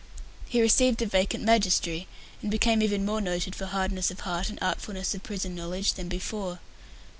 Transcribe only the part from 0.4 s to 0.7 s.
He